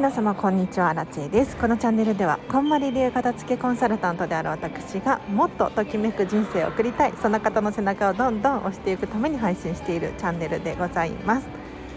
[0.00, 0.94] 皆様こんにちは。
[0.94, 1.54] ラチェです。
[1.58, 7.12] このチャンネルではこんまり流片付けコンサルタントである私がもっとときめく人生を送りたい。
[7.20, 11.46] その方の背中をどんどん押していくために配信しているチャンネルでございます。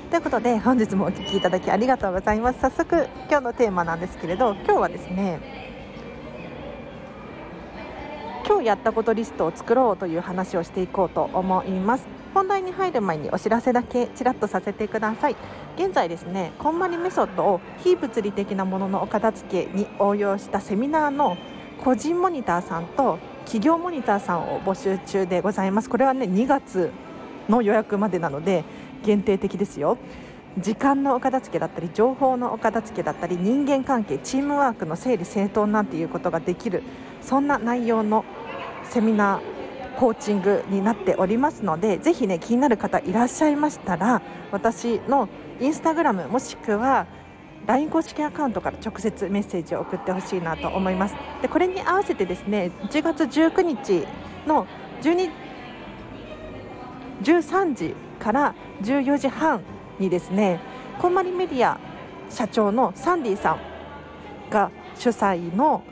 [0.10, 2.60] ということで本日もお聴きいただきありがとうございます。
[2.60, 5.73] 早速今日のテーマなんですけれど今日はですね
[8.46, 12.06] 今日やったことリストを作ろうという話をしていこうと思います。
[12.34, 15.36] 本題に入る前にお知らせだけちらっとさせてください。
[15.78, 21.38] 現在ですねこんまりメソッドを非物理的なもののお片付けに応用したセミナーの
[21.86, 25.90] 個人モニターさんと企業モニターさんを募集中でございます。
[25.90, 26.92] これはね2月
[27.48, 28.66] の予約までなので
[29.06, 29.98] 限定的ですよ。
[30.60, 36.84] 時間のお片付けだったり情報のお片付けだったり人間関係チームワークの整理整頓なんていうことができる
[37.24, 38.26] そんな内容の
[38.84, 45.30] セミナーコーチングになっておりますのでぜひね気になる方いらっしゃいましたら私の
[45.60, 47.06] インスタグラムもしくは
[47.68, 51.16] LINE 公式アカウントから直接メッセージを送ってほしいなと思います。
[51.42, 54.06] でこれに合わせてですね1月19日
[54.46, 54.68] の
[55.02, 55.32] 12
[57.22, 59.62] 13時から14時半
[60.00, 60.60] にですね
[61.00, 61.80] こんまりメディア
[62.30, 63.60] 社長のサンディさん
[64.50, 65.84] が主催の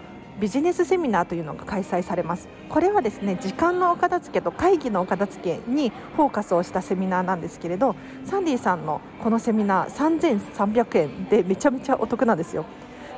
[0.41, 2.49] ビジネスセミナーというのが開催されます。
[2.67, 12.65] これはですね時間のお片付けと会議のお片付けにフォーカスをしたセミナーなんですけれどサンディさんのこのセミナー3300円でめちゃめちゃお得なんですよ。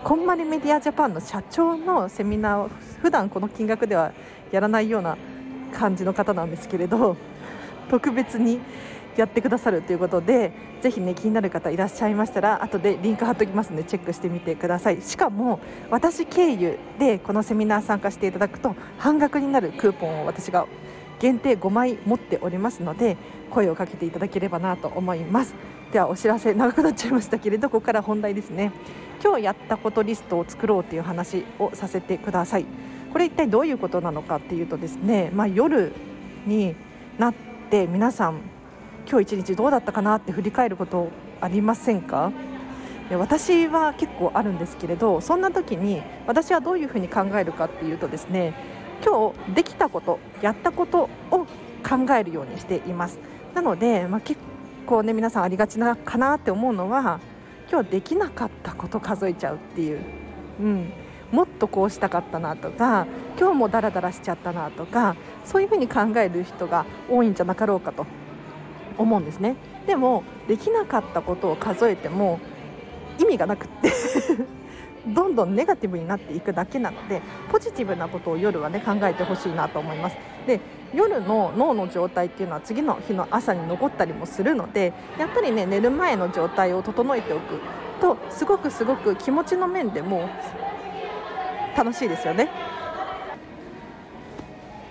[0.03, 2.69] こんまりメディアジャパンの社長のセミナーを
[3.01, 4.11] 普段この金額では
[4.51, 5.17] やらないような
[5.73, 7.16] 感じの方なんですけれど
[7.89, 8.59] 特別に
[9.17, 15.02] やってくださるということでぜひね気になる方いらっしゃいましたら後でリンク貼っておきますのでチェックしてみてください。
[15.02, 20.67] しかも私経由でこのセミナー参加していただくと半額になるクーポンを私が
[21.19, 23.17] 限定5枚持っておりますので
[23.50, 25.53] 声をかけていただければなと思います。
[25.91, 28.72] ではお知らせ長くなっちゃいましたけれどここから本題ですね。
[29.23, 32.66] 今日やったことリストを作ろうという話をさせてください。
[33.12, 35.94] これ一体どういうことなのかっていうとですね、まあ、夜
[36.47, 36.75] に
[37.19, 37.34] なっ
[37.69, 38.41] て皆さん
[39.13, 41.09] 今日一日どうだったかなって振り返ること
[41.40, 42.31] ありませんか？
[43.12, 48.56] 私は結構あるんですけれどそんな時に私はどういうふうに考えるかっていうとですね
[49.06, 51.46] 今日できたことやったことを
[51.88, 53.19] 考えるようにしています。
[53.53, 54.41] なので、まあ、結
[54.88, 57.19] 構ね皆さんありがちなかなって思うのは
[57.72, 60.00] 今日できなかったこと数えちゃうっていう、
[60.59, 60.91] うん、
[61.31, 63.06] もっとこうしたかったなとか
[63.40, 68.07] 今日もダラダラしちゃったなとかそういうふうに考える人が多いんじゃなかろうかと。
[68.98, 69.56] 思うんですね。
[69.86, 72.40] でもできなかったことを数えても
[73.20, 73.92] 意味がなくって
[75.08, 77.22] どんどんネガティブになっていくだけなので
[77.52, 80.18] ポジティブなことを夜はね考えてほしいなと思います。
[80.48, 80.59] で
[80.94, 87.60] 夜の脳の状態っていうのは次の日の朝に残ったりもするのでやっぱりね寝る前の状態を整えておく
[88.00, 90.30] とすごくすごく気持ちの面でも
[91.75, 92.50] 楽しいですよね。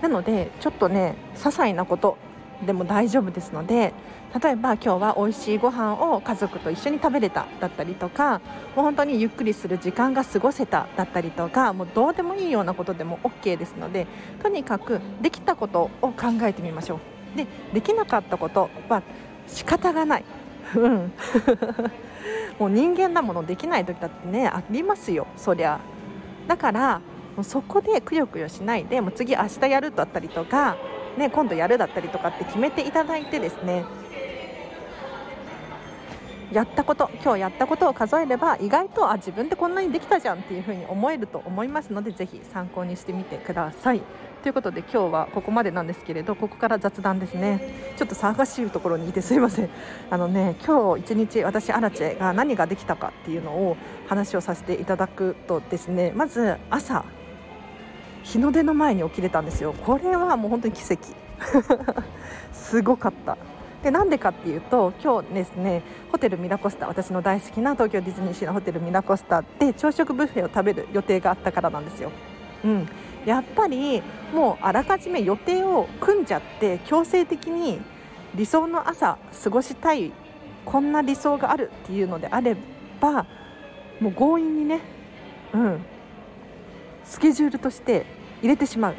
[0.01, 2.19] なのでちょっとね些細なこと
[2.67, 3.93] でも大丈夫ですので
[4.41, 8.41] 例えば今日は美味しいご飯を家族と一緒に食べれただったりとか
[8.75, 14.07] もう本当にゆっくりする時間が過ごせただったりとかもうどうでもいいようなことでも OK ですので
[14.43, 16.97] とにかくできたことを考えてみましょ
[17.35, 17.37] う。
[17.37, 19.03] でできなかったことは
[19.47, 20.25] 仕方がない。
[20.77, 21.13] うん。
[22.59, 25.81] もう人間だものできない時だってねありますよそりゃ。
[26.47, 27.01] だから
[27.37, 30.77] もうそこでくよくよしないでもう次明日やるだったりとか
[31.17, 33.85] ね、今度やるだったりとかって決めていただいてですね。
[36.53, 44.03] やったこと今日やったことを数えれば意外とあ自分でこんなにできたじゃんっていうふうに思えると思いますのでぜひ参考にしてみてください。
[44.43, 47.95] ということで今日はここまでなんですけれどここから雑談ですね。
[47.97, 49.71] ちょっと騒がしいところにいてすいません。
[50.11, 53.79] あのね今日一日私アラチェが何ができたかっていうのを
[54.09, 57.05] 話をさせていただくとですねまず朝
[58.23, 59.73] 日の出の前に起きれたんですよ。
[59.73, 61.09] これはもう本当に奇跡。
[62.53, 63.37] すごかった。
[63.83, 65.83] でなんでかっていうと今日ですね
[66.13, 72.13] ホテルミラコスタ私の大好きな東京ディズニーシーのホテルミラコスタで朝食ブッフェを食べる予定があったからなんですよ。
[72.65, 72.89] うん、
[73.27, 74.03] やっぱり
[74.33, 77.81] もうあらかじめ予定を組んじゃって強制的に
[78.37, 80.13] 理想の朝過ごしたい
[80.65, 82.57] こんな理想があるっていうのであれ
[83.01, 83.27] ば
[84.01, 84.81] もう強引にね、
[85.53, 85.85] うん、
[87.05, 88.07] スケジュールとして
[88.41, 88.95] 入れてしまう。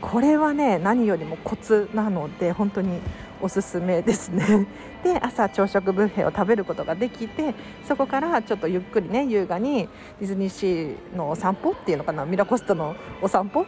[0.00, 3.00] これはね何よりもコツなので本当に
[3.40, 4.66] おすすめですね。
[5.04, 7.54] で朝朝食ブッフェを食べることができて
[7.84, 9.88] そこからちょっとゆっくりね優雅に
[10.20, 13.66] ディズニーシーのお散歩っていうのかなミラコスタのお散歩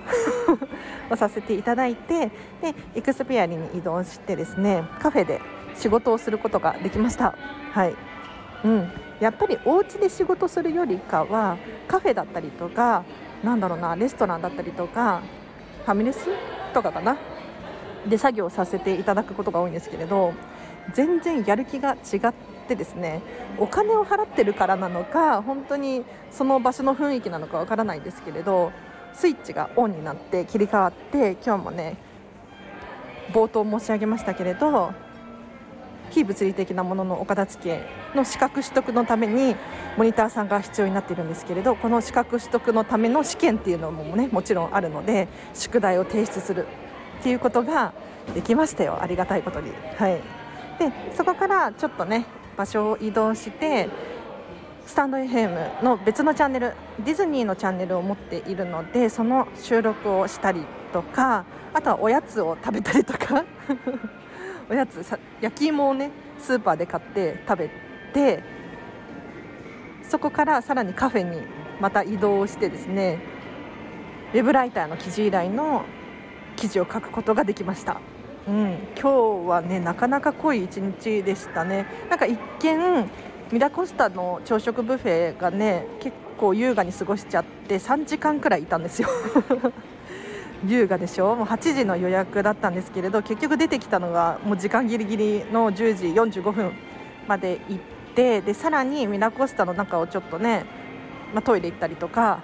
[1.10, 2.26] をさせていただいて
[2.60, 5.40] でエクスペアリに移動してですねカフェで
[5.76, 7.34] 仕事をすることができました。
[7.72, 7.94] はい。
[8.64, 8.90] うん。
[9.20, 13.04] やっぱりお家で仕事するよりかはカフェだったりとか
[13.44, 15.22] なんだろうなレストランだったりとか
[15.84, 16.28] ファミレス
[16.72, 17.16] とかかな？
[18.08, 20.34] で作業させていただくことが多いんですけれど
[20.92, 22.34] 全然やる気が違っ
[22.68, 23.22] てですね
[23.58, 28.72] お金を払ってるからなのか本当にその場所の雰囲気なのかわからないんですけれど
[29.14, 31.96] スイッチがオンになって切り替わって今日もね
[33.32, 34.92] 冒頭申し上げましたけれど
[36.14, 37.82] 非物理的なもののお片付け
[38.16, 39.56] の資格取得のために
[39.98, 46.66] モニターさんが必要になっているんですけれどこの資格取得のための試験っていうのもねもちろんあるので宿題を提出する
[47.20, 47.92] っていうことが
[48.32, 48.98] できましたよ。
[49.02, 49.70] ありがたいことに。
[49.96, 50.20] はい、
[50.78, 52.26] でそこからちょっとね
[52.56, 53.88] 場所を移動して
[54.86, 56.74] スタンド FM の別のチャンネル
[57.04, 60.62] ディズニーのチャンネルを持っているのでその収録をしたり
[60.92, 63.44] とかあとはおやつを食べたりとか。
[64.70, 67.70] おやつさ焼き芋をねスーパーで買って食べ
[68.12, 68.42] て
[70.08, 71.42] そこからさらにカフェに
[71.80, 73.18] また移動してですね
[74.32, 75.84] ウェブライターの記事依頼の
[76.56, 78.00] 記事を書くことができました。
[78.46, 81.86] うん、今日はねなかなか濃い一日でしたね。
[82.10, 83.10] なんか一見
[83.52, 89.08] ミラコスタの朝食ブッフェがね結構優雅に過ごしちゃって3時間くらいいたんですよ
[90.66, 91.34] 優雅でしょ？
[91.34, 96.72] もう8時の予約だったんですけれど結局出てきたのがもう時間ギリギリの10時45分
[97.28, 97.82] まで行っ
[98.14, 100.64] てでさらにミラコスタの中をちょっとね、
[101.32, 102.42] まあ、トイレ行ったりとか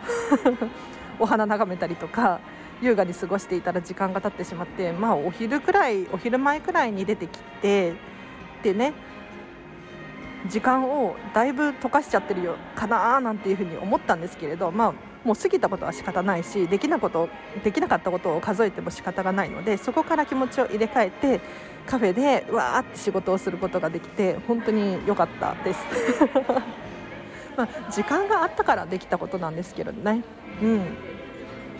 [1.19, 2.41] お花眺めたりとか
[2.83, 7.95] 優雅に過ごしていたら時間が経ってしまって、まあ、お昼くらいお昼前くらいに出てきて
[8.63, 8.95] でね
[10.49, 14.93] 時間をだいぶ溶かしちゃってるよかななんていうふうに思ったんですけれど、まあ、
[15.25, 17.29] もう過ぎたことは仕方ないしできなこと
[17.63, 21.41] できなかったことを数えても仕方がないのでそこから気持ちを入れ替えて
[21.87, 25.81] カフェでわーって仕事をすることができて本当に良かったです。
[27.57, 30.23] まあ、時間があったからできたことなんですけどね。
[30.63, 30.97] うん、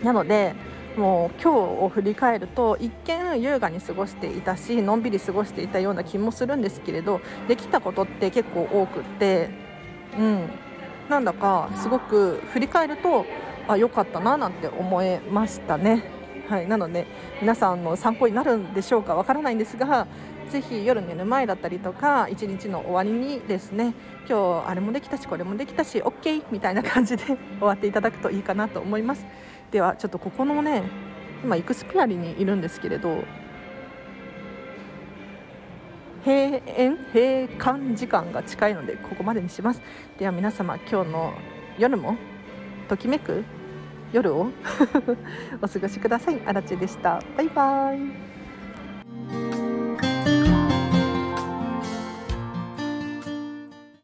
[0.03, 0.53] なので
[0.97, 9.49] もう今日を振り返ると一見優雅に過ごしていたしのんびり過ごしていたような気もするんですけれどできたことって結構多くって、
[10.19, 10.49] うん、
[11.11, 13.25] なんだかすごく振り返ると
[13.67, 16.03] あ良かったななんて思えましたね。
[16.47, 17.05] はい、なので
[17.41, 20.07] 皆さんの参考になるんでしょうかわからないんですが
[20.49, 23.93] ぜひ夜寝る前だったりとか一日の終わりにですね
[24.27, 27.23] 今日あれもできたしこれもできたし OK みたいな感じで
[27.59, 29.25] 終わっていただくといいかなと思います。
[29.71, 30.83] ではちょっとここのね
[31.43, 33.23] 今イクスピアリにいるんですけれど
[36.25, 39.81] 閉園閉館時間が近いのでここまでにします。
[40.17, 41.33] では皆様今日の
[41.77, 42.15] 夜も
[42.87, 43.43] ときめく
[44.13, 44.49] 夜を
[45.61, 46.41] お過ごしください。
[46.45, 47.21] あらちでした。
[47.37, 48.30] バイバイ。